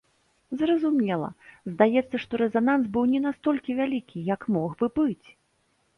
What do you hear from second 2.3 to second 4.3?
рэзананс быў не настолькі вялікі,